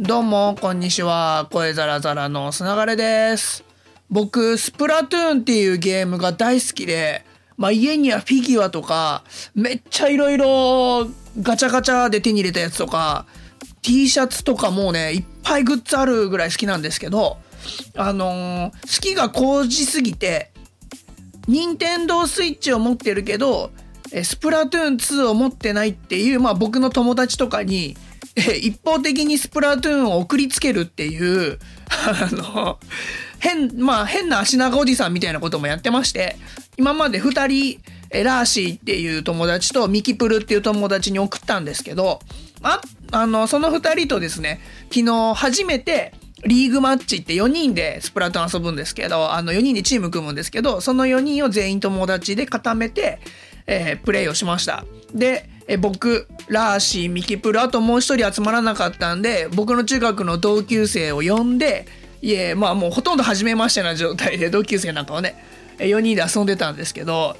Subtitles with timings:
[0.00, 1.46] どうも、こんにちは。
[1.52, 3.62] 声ザラザラのすながれです。
[4.10, 7.24] 僕、スプラトゥーンっていうゲームが大好きで、
[7.56, 9.22] まあ家にはフィギュアとか、
[9.54, 11.06] めっちゃいろいろ
[11.40, 13.26] ガチャガチャで手に入れたやつとか、
[13.82, 17.36] T シャツとかもうね、いっぱいグッズあるぐらい好きなんですけど、
[17.96, 20.50] あのー好きが高じすぎて、
[21.46, 23.70] 任天堂スイッチを持ってるけど、
[24.24, 27.96] スプラトゥーン2を持ってないっていう、まあ僕の友達とかに、
[28.60, 32.78] 一方的にスプラトゥーンを送りつけるっていう、あの、
[33.38, 36.36] 変、まあ変な足長おじさんみたいなこともやってまして、
[36.76, 42.20] 今まで二人、ラーシーっていう友達とミキプルっていう友達に送ったんですけど、
[42.62, 42.80] あ、
[43.12, 44.60] あの、その二人とですね、
[44.92, 53.18] 昨日初めて、リーグマッチって4人でスプラトゥーン遊ぶんですけど、あの4人でチーム組むんですけど、その4人を全員友達で固めて、
[53.66, 54.84] えープレイをしました。
[55.14, 61.86] で、え僕、ラーシー、ミキプル、あともう一人集まらなかったんで、僕の中学の同級生を呼んで、
[62.20, 65.42] いえ、まあもうほとんど初めましてな状態で、同級生なんかはね、
[65.78, 67.36] 4人で遊んでたんですけど、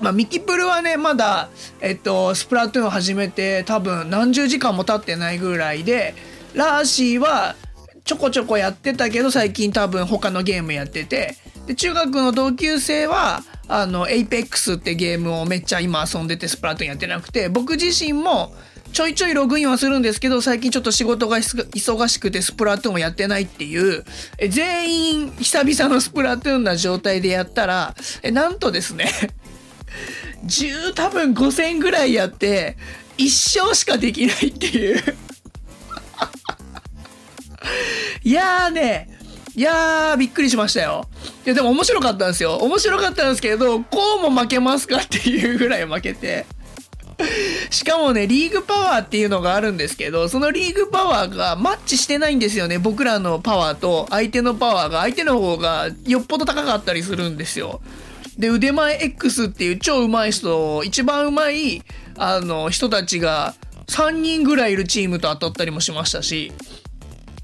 [0.00, 1.48] まあ、ミキプルはね、まだ、
[1.80, 6.14] えっと、スプラトゥーンを始めて多分何十時間も経ってないぐらいで、
[6.54, 7.56] ラーシーは
[8.04, 11.36] ちょこちょこやってたけど、最近多分他のゲームやってて、
[11.66, 18.54] で、中学の同級生は、あの、エイペックスってゲームをめっちゃ今遊んでてスプラトゥーンやってなくて、僕自身も
[18.92, 24.04] ちょいちょいログインはするんですけど、最近ちょっと仕事が忙しくてスプラトゥーンをやってないっていう、
[24.38, 29.12] え全員久々のスプラトゥーンな状態でやったら、えなんとですね、
[30.46, 32.76] 10多分5000ぐらいやって
[33.18, 35.02] 一勝しかできないっていう。
[38.24, 39.18] いやーね
[39.54, 41.08] いやーびっくりしましたよ。
[41.46, 46.46] いやでも面白かったんですよ面白かったんですけどこうも負けますかっていうぐらい負けて
[47.70, 52.78] しかもね、リーグパワーっていうのがあるんですけど、そのリーグパワーがマッチしてないんですよね。
[52.78, 57.80] 僕らのパワーと相手のパワーが、相手の方がよっぽど高かったりするんですよ。
[58.38, 61.82] で、腕前 X っていう超上手い人、一番上手い、
[62.16, 63.54] あの、人たちが
[63.88, 66.52] 3人ぐらいいるチームと当たったりもしましたし、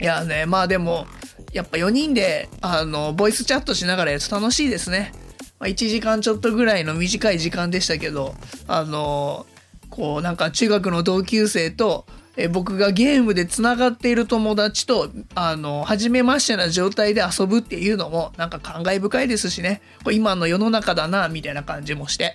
[0.00, 1.06] いやね、まあでも、
[1.52, 5.12] やっぱ4人で、あの、ボイスチャットしながらやると楽しいですね。
[5.58, 8.34] まあ、1時間ちょっとぐらいの短い時間でしたけど、
[8.66, 9.46] あの、
[9.90, 12.06] こうなんか中学の同級生と、
[12.38, 22.34] え僕がゲームでつながっている友達と、あの、初めましてな状態で遊ぶっていうのもなんか感慨深いですしね、これ今の世の中だな、みたいな感じもして。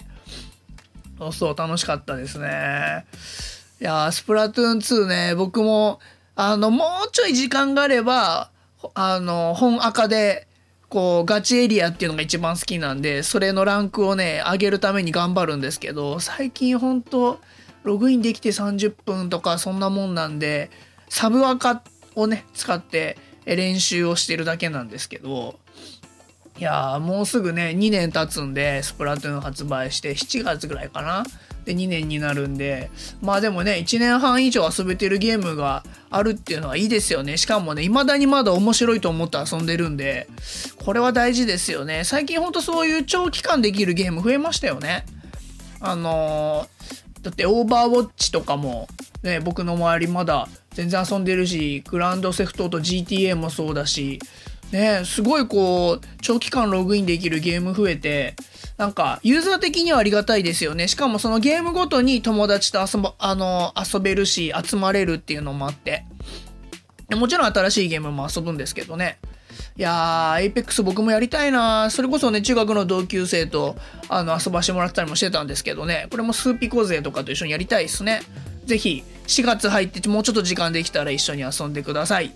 [1.17, 3.05] そうそう、楽しかったですね。
[3.81, 5.99] いやスプラトゥーン2ね、僕も、
[6.35, 8.51] あの、もうちょい時間があれば、
[8.93, 10.47] あの、本赤で、
[10.89, 17.39] こう、ガチエリアっていうのが一番好きなんで、それのランクをね、上げるために頑張るんですけど、最近ほんと、
[17.83, 20.69] ログインできて30分とかそんなもんなんで、
[21.09, 21.83] サブアカ
[22.15, 25.57] をね、使って練習をしてるだけなんですけど、
[26.59, 31.23] いやもうすぐね、2年経つんで、スプラトゥーン発売して、7月ぐらいかな。
[31.67, 32.89] で、2年になるんで、
[33.21, 37.35] まあでもね、1年半以上遊べてるゲームがあるっていうのはいいですよね。
[37.35, 40.29] しかもね、未だにまだ面白いと思って遊んでるんで、
[40.83, 42.05] これは大事ですよね。
[42.05, 45.05] 最近ほんとそういう長期間できるゲーム増えましたよね。
[45.81, 48.87] あのーだってオーバーウォッチとかも、
[49.21, 54.19] ね、僕の周りまだ全然遊んでるし、グランドセフトオート GTA もそうだし、
[54.71, 58.35] ね、すごいこう、長期間ログインできるゲーム増えて、
[58.77, 60.87] なんか、ユーザー的にはありがたいですよね。
[60.87, 66.05] しかもそのゲームごとに友達と遊ば、あの、遊べるし、集まれるっていうのもあって。
[67.15, 69.17] もちろん新しいゲームも遊ぶんですけどね。
[69.77, 73.75] いやー、Apex 僕もやりたいなそれこそね、中学の同級生と
[74.09, 78.21] あの遊ばしてもらったりもしてたんですけどね、これもスーピコ勢とかと一緒にやりたいですね。
[78.65, 82.33] ぜひ、4月入ってもうちょっと時間できたら一緒に遊んでください。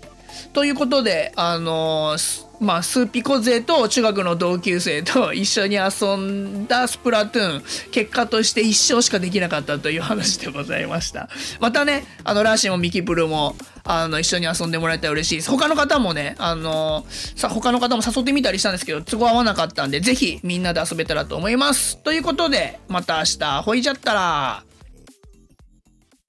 [0.52, 11.28] ということで、あのーまあ、スーピコ勢と中学の同級生と一緒に遊んだスプラトゥーン、結果として一生しかできなかったという話でございました。
[11.58, 15.50] またね、あの、ラーシーもミキプルも、あの、一緒に遊んでもらえたら嬉しいです。
[15.50, 17.04] 他の方もね、あの
[17.34, 21.98] さ、他の方も誘ってみたりしたんですけど、都合合わなかったんで、ぜひみんなで遊べたらと思います。
[21.98, 24.62] ということで、また明日、ほいじゃったら。